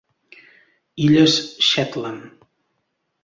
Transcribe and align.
Illes 1.07 1.35
Shetland. 1.67 2.25